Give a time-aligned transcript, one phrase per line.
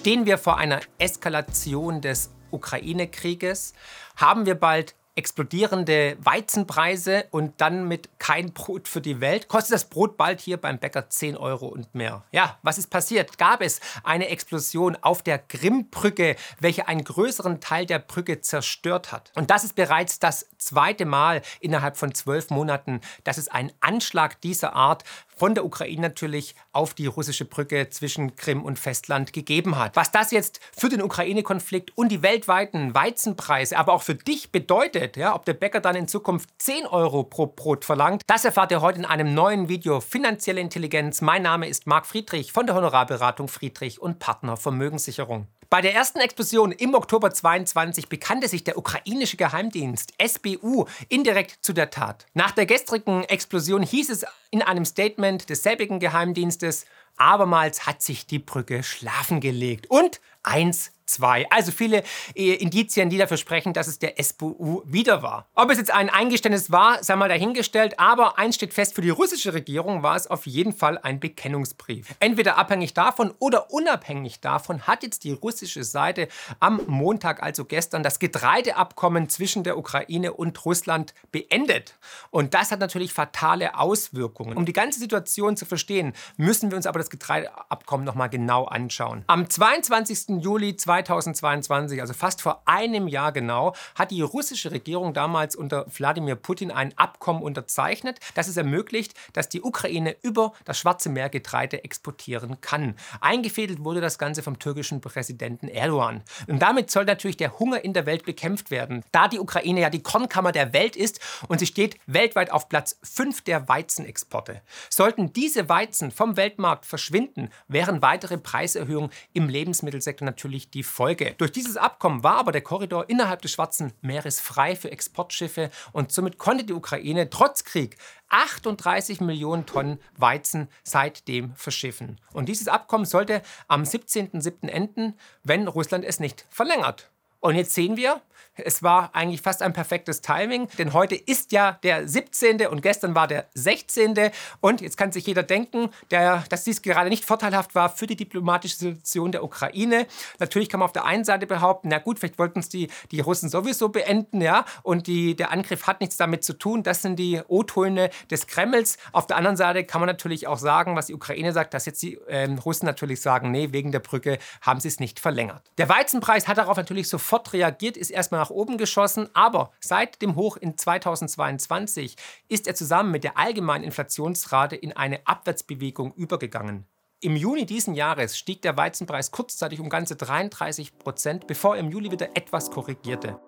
[0.00, 3.74] Stehen wir vor einer Eskalation des Ukraine-Krieges?
[4.16, 9.48] Haben wir bald explodierende Weizenpreise und dann mit kein Brot für die Welt.
[9.48, 12.24] Kostet das Brot bald hier beim Bäcker 10 Euro und mehr.
[12.32, 13.36] Ja, was ist passiert?
[13.36, 19.32] Gab es eine Explosion auf der Grimmbrücke, welche einen größeren Teil der Brücke zerstört hat.
[19.34, 24.40] Und das ist bereits das zweite Mal innerhalb von zwölf Monaten, dass es einen Anschlag
[24.40, 25.04] dieser Art
[25.40, 29.96] von der Ukraine natürlich auf die russische Brücke zwischen Krim und Festland gegeben hat.
[29.96, 35.16] Was das jetzt für den Ukraine-Konflikt und die weltweiten Weizenpreise, aber auch für dich bedeutet,
[35.16, 38.82] ja, ob der Bäcker dann in Zukunft 10 Euro pro Brot verlangt, das erfahrt ihr
[38.82, 41.22] heute in einem neuen Video Finanzielle Intelligenz.
[41.22, 45.46] Mein Name ist Marc Friedrich von der Honorarberatung Friedrich und Partner Vermögenssicherung.
[45.70, 51.72] Bei der ersten Explosion im Oktober 22 bekannte sich der ukrainische Geheimdienst SBU indirekt zu
[51.72, 52.26] der Tat.
[52.34, 58.40] Nach der gestrigen Explosion hieß es in einem Statement desselbigen Geheimdienstes, abermals hat sich die
[58.40, 61.50] Brücke schlafen gelegt und eins 2.
[61.50, 62.02] Also viele
[62.34, 65.48] äh, Indizien, die dafür sprechen, dass es der SBU wieder war.
[65.54, 69.10] Ob es jetzt ein Eingeständnis war, sei mal dahingestellt, aber eins steht fest, für die
[69.10, 72.14] russische Regierung war es auf jeden Fall ein Bekennungsbrief.
[72.20, 76.28] Entweder abhängig davon oder unabhängig davon hat jetzt die russische Seite
[76.60, 81.96] am Montag, also gestern, das Getreideabkommen zwischen der Ukraine und Russland beendet.
[82.30, 84.56] Und das hat natürlich fatale Auswirkungen.
[84.56, 89.24] Um die ganze Situation zu verstehen, müssen wir uns aber das Getreideabkommen nochmal genau anschauen.
[89.26, 90.42] Am 22.
[90.42, 95.86] Juli 2020 2022, also fast vor einem Jahr genau, hat die russische Regierung damals unter
[95.96, 101.28] Wladimir Putin ein Abkommen unterzeichnet, das es ermöglicht, dass die Ukraine über das Schwarze Meer
[101.28, 102.94] Getreide exportieren kann.
[103.20, 106.22] Eingefädelt wurde das Ganze vom türkischen Präsidenten Erdogan.
[106.46, 109.90] Und damit soll natürlich der Hunger in der Welt bekämpft werden, da die Ukraine ja
[109.90, 114.62] die Kornkammer der Welt ist und sie steht weltweit auf Platz 5 der Weizenexporte.
[114.88, 121.34] Sollten diese Weizen vom Weltmarkt verschwinden, wären weitere Preiserhöhungen im Lebensmittelsektor natürlich die Folge.
[121.38, 126.12] Durch dieses Abkommen war aber der Korridor innerhalb des Schwarzen Meeres frei für Exportschiffe und
[126.12, 127.96] somit konnte die Ukraine trotz Krieg
[128.30, 132.20] 38 Millionen Tonnen Weizen seitdem verschiffen.
[132.32, 134.68] Und dieses Abkommen sollte am 17.07.
[134.68, 137.09] enden, wenn Russland es nicht verlängert.
[137.40, 138.20] Und jetzt sehen wir,
[138.64, 142.66] es war eigentlich fast ein perfektes Timing, denn heute ist ja der 17.
[142.66, 144.30] und gestern war der 16.
[144.60, 148.16] Und jetzt kann sich jeder denken, der, dass dies gerade nicht vorteilhaft war für die
[148.16, 150.06] diplomatische Situation der Ukraine.
[150.38, 153.20] Natürlich kann man auf der einen Seite behaupten, na gut, vielleicht wollten es die, die
[153.20, 156.82] Russen sowieso beenden, ja, und die, der Angriff hat nichts damit zu tun.
[156.82, 158.98] Das sind die O-Töne des Kremls.
[159.12, 162.02] Auf der anderen Seite kann man natürlich auch sagen, was die Ukraine sagt, dass jetzt
[162.02, 165.62] die äh, Russen natürlich sagen, nee, wegen der Brücke haben sie es nicht verlängert.
[165.78, 170.36] Der Weizenpreis hat darauf natürlich sofort reagiert, ist erstmal nach oben geschossen, aber seit dem
[170.36, 172.16] Hoch in 2022
[172.48, 176.86] ist er zusammen mit der allgemeinen Inflationsrate in eine Abwärtsbewegung übergegangen.
[177.20, 181.90] Im Juni diesen Jahres stieg der Weizenpreis kurzzeitig um ganze 33 Prozent, bevor er im
[181.90, 183.38] Juli wieder etwas korrigierte.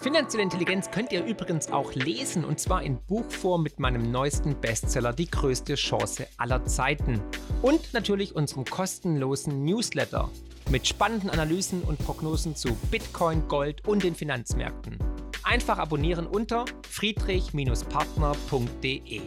[0.00, 5.12] Finanzielle Intelligenz könnt ihr übrigens auch lesen und zwar in Buchform mit meinem neuesten Bestseller
[5.12, 7.20] Die größte Chance aller Zeiten
[7.62, 10.30] und natürlich unserem kostenlosen Newsletter
[10.70, 14.98] mit spannenden Analysen und Prognosen zu Bitcoin, Gold und den Finanzmärkten.
[15.42, 19.22] Einfach abonnieren unter friedrich-partner.de.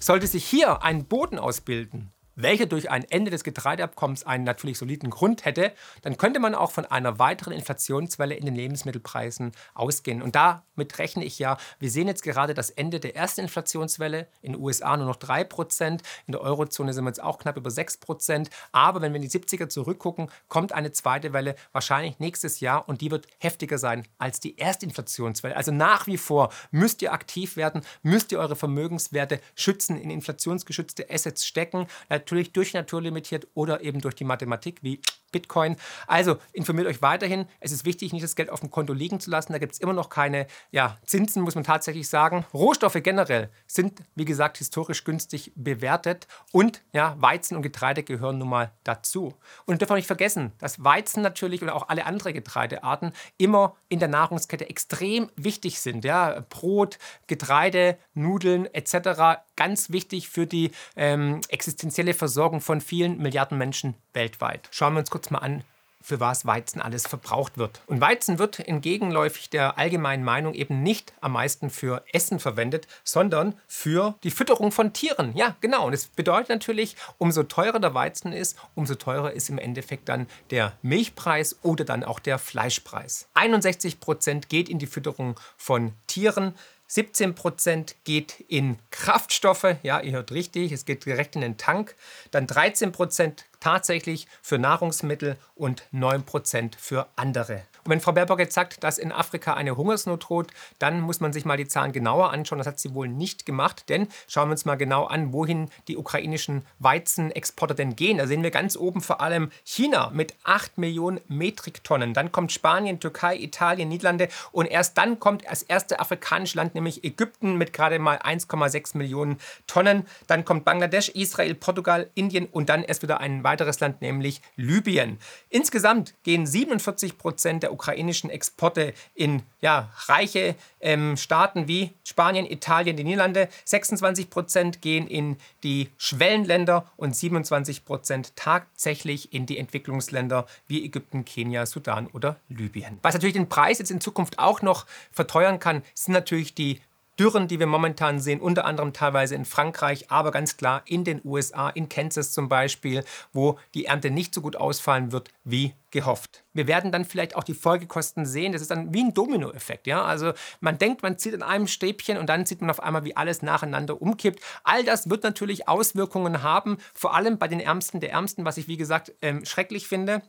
[0.00, 2.10] Sollte sich hier ein Boden ausbilden,
[2.42, 6.70] welcher durch ein Ende des Getreideabkommens einen natürlich soliden Grund hätte, dann könnte man auch
[6.70, 10.22] von einer weiteren Inflationswelle in den Lebensmittelpreisen ausgehen.
[10.22, 14.52] Und damit rechne ich ja, wir sehen jetzt gerade das Ende der ersten Inflationswelle, in
[14.52, 16.00] den USA nur noch 3%, in
[16.32, 19.68] der Eurozone sind wir jetzt auch knapp über 6%, aber wenn wir in die 70er
[19.68, 24.56] zurückgucken, kommt eine zweite Welle wahrscheinlich nächstes Jahr und die wird heftiger sein als die
[24.56, 25.56] erste Inflationswelle.
[25.56, 31.10] Also nach wie vor müsst ihr aktiv werden, müsst ihr eure Vermögenswerte schützen, in inflationsgeschützte
[31.10, 31.86] Assets stecken.
[32.08, 35.00] Natürlich natürlich durch naturlimitiert oder eben durch die Mathematik wie
[35.32, 35.76] Bitcoin.
[36.06, 37.46] Also informiert euch weiterhin.
[37.60, 39.52] Es ist wichtig, nicht das Geld auf dem Konto liegen zu lassen.
[39.52, 42.44] Da gibt es immer noch keine ja, Zinsen, muss man tatsächlich sagen.
[42.52, 46.26] Rohstoffe generell sind, wie gesagt, historisch günstig bewertet.
[46.52, 49.34] Und ja, Weizen und Getreide gehören nun mal dazu.
[49.66, 53.98] Und dürfen wir nicht vergessen, dass Weizen natürlich oder auch alle anderen Getreidearten immer in
[53.98, 56.04] der Nahrungskette extrem wichtig sind.
[56.04, 63.58] Ja, Brot, Getreide, Nudeln etc ganz wichtig für die ähm, existenzielle Versorgung von vielen Milliarden
[63.58, 64.68] Menschen weltweit.
[64.70, 65.64] Schauen wir uns kurz mal an,
[66.02, 67.82] für was Weizen alles verbraucht wird.
[67.86, 73.54] Und Weizen wird entgegenläufig der allgemeinen Meinung eben nicht am meisten für Essen verwendet, sondern
[73.68, 75.36] für die Fütterung von Tieren.
[75.36, 75.86] Ja, genau.
[75.86, 80.26] Und es bedeutet natürlich, umso teurer der Weizen ist, umso teurer ist im Endeffekt dann
[80.50, 83.28] der Milchpreis oder dann auch der Fleischpreis.
[83.34, 86.54] 61 Prozent geht in die Fütterung von Tieren.
[86.86, 91.94] 17 Prozent geht in Kraftstoffe, ja, ihr hört richtig, es geht direkt in den Tank.
[92.32, 97.62] Dann 13 Prozent tatsächlich für Nahrungsmittel und 9 Prozent für andere.
[97.84, 100.48] Und wenn Frau Baerbock jetzt sagt, dass in Afrika eine Hungersnot droht,
[100.78, 102.58] dann muss man sich mal die Zahlen genauer anschauen.
[102.58, 105.96] Das hat sie wohl nicht gemacht, denn schauen wir uns mal genau an, wohin die
[105.96, 108.18] ukrainischen Weizenexporte denn gehen.
[108.18, 112.12] Da sehen wir ganz oben vor allem China mit 8 Millionen Metriktonnen.
[112.14, 117.02] Dann kommt Spanien, Türkei, Italien, Niederlande und erst dann kommt das erste afrikanische Land, nämlich
[117.02, 120.06] Ägypten mit gerade mal 1,6 Millionen Tonnen.
[120.26, 123.49] Dann kommt Bangladesch, Israel, Portugal, Indien und dann erst wieder ein weiteres
[123.80, 125.18] Land, nämlich Libyen.
[125.48, 132.46] Insgesamt gehen 47 Prozent der der ukrainischen Exporte in ja, reiche ähm, Staaten wie Spanien,
[132.46, 133.48] Italien, die Niederlande.
[133.64, 141.24] 26 Prozent gehen in die Schwellenländer und 27 Prozent tatsächlich in die Entwicklungsländer wie Ägypten,
[141.24, 142.98] Kenia, Sudan oder Libyen.
[143.02, 146.80] Was natürlich den Preis jetzt in Zukunft auch noch verteuern kann, sind natürlich die
[147.20, 151.20] Dürren, die wir momentan sehen, unter anderem teilweise in Frankreich, aber ganz klar in den
[151.22, 156.44] USA, in Kansas zum Beispiel, wo die Ernte nicht so gut ausfallen wird wie gehofft.
[156.54, 158.52] Wir werden dann vielleicht auch die Folgekosten sehen.
[158.52, 159.86] Das ist dann wie ein Dominoeffekt.
[159.86, 160.02] Ja?
[160.02, 163.14] Also man denkt, man zieht in einem Stäbchen und dann sieht man auf einmal, wie
[163.14, 164.40] alles nacheinander umkippt.
[164.64, 168.66] All das wird natürlich Auswirkungen haben, vor allem bei den Ärmsten der Ärmsten, was ich
[168.66, 170.22] wie gesagt ähm, schrecklich finde.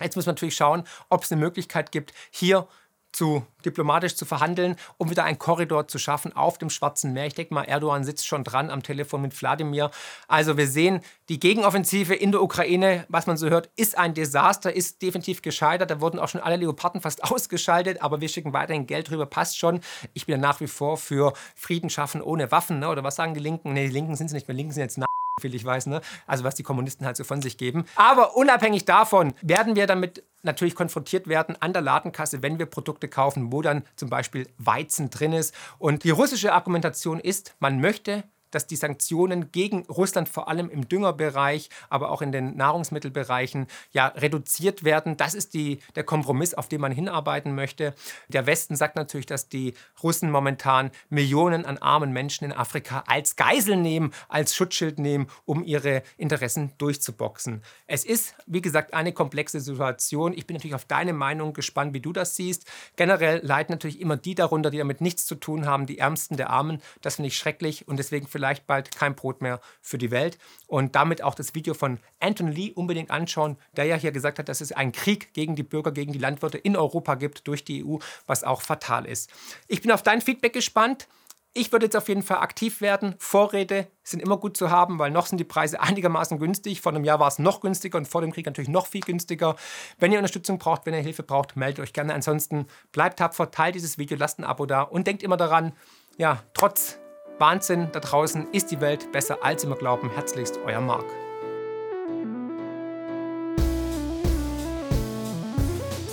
[0.00, 2.66] Jetzt muss man natürlich schauen, ob es eine Möglichkeit gibt, hier
[3.14, 7.26] zu diplomatisch zu verhandeln, um wieder einen Korridor zu schaffen auf dem Schwarzen Meer.
[7.26, 9.90] Ich denke mal, Erdogan sitzt schon dran am Telefon mit Wladimir.
[10.28, 14.74] Also wir sehen, die Gegenoffensive in der Ukraine, was man so hört, ist ein Desaster,
[14.74, 15.90] ist definitiv gescheitert.
[15.90, 19.58] Da wurden auch schon alle Leoparden fast ausgeschaltet, aber wir schicken weiterhin Geld rüber, passt
[19.58, 19.80] schon.
[20.12, 22.88] Ich bin ja nach wie vor für Frieden schaffen ohne Waffen, ne?
[22.88, 23.72] oder was sagen die Linken?
[23.72, 25.06] Ne, die Linken sind es nicht mehr, Linken sind jetzt nach
[25.40, 26.00] viel ich weiß, ne?
[26.26, 27.84] Also was die Kommunisten halt so von sich geben.
[27.96, 33.08] Aber unabhängig davon werden wir damit natürlich konfrontiert werden an der Ladenkasse, wenn wir Produkte
[33.08, 35.54] kaufen, wo dann zum Beispiel Weizen drin ist.
[35.78, 40.88] Und die russische Argumentation ist, man möchte dass die Sanktionen gegen Russland vor allem im
[40.88, 45.16] Düngerbereich, aber auch in den Nahrungsmittelbereichen ja reduziert werden.
[45.16, 47.94] Das ist die, der Kompromiss, auf den man hinarbeiten möchte.
[48.28, 53.36] Der Westen sagt natürlich, dass die Russen momentan Millionen an armen Menschen in Afrika als
[53.36, 57.62] Geisel nehmen, als Schutzschild nehmen, um ihre Interessen durchzuboxen.
[57.86, 60.32] Es ist, wie gesagt, eine komplexe Situation.
[60.32, 62.66] Ich bin natürlich auf deine Meinung gespannt, wie du das siehst.
[62.96, 66.50] Generell leiden natürlich immer die darunter, die damit nichts zu tun haben, die Ärmsten der
[66.50, 66.80] Armen.
[67.00, 70.36] Das finde ich schrecklich und deswegen vielleicht vielleicht bald kein Brot mehr für die Welt.
[70.66, 74.50] Und damit auch das Video von Anthony Lee unbedingt anschauen, der ja hier gesagt hat,
[74.50, 77.82] dass es einen Krieg gegen die Bürger, gegen die Landwirte in Europa gibt durch die
[77.82, 77.96] EU,
[78.26, 79.30] was auch fatal ist.
[79.66, 81.08] Ich bin auf dein Feedback gespannt.
[81.54, 83.14] Ich würde jetzt auf jeden Fall aktiv werden.
[83.18, 86.82] Vorräte sind immer gut zu haben, weil noch sind die Preise einigermaßen günstig.
[86.82, 89.56] Vor einem Jahr war es noch günstiger und vor dem Krieg natürlich noch viel günstiger.
[89.98, 92.12] Wenn ihr Unterstützung braucht, wenn ihr Hilfe braucht, meldet euch gerne.
[92.12, 95.72] Ansonsten bleibt tapfer, teilt dieses Video, lasst ein Abo da und denkt immer daran,
[96.18, 96.98] ja, trotz
[97.38, 100.10] Wahnsinn, da draußen ist die Welt besser, als immer glauben.
[100.10, 101.04] Herzlichst, euer Marc.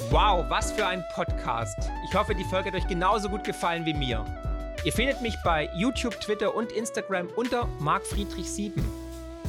[0.09, 1.77] Wow, was für ein Podcast.
[2.09, 4.25] Ich hoffe, die Folge hat euch genauso gut gefallen wie mir.
[4.83, 8.81] Ihr findet mich bei YouTube, Twitter und Instagram unter markfriedrich7.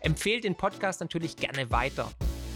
[0.00, 2.08] Empfehlt den Podcast natürlich gerne weiter.